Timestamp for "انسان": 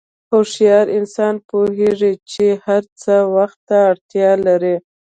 0.97-1.35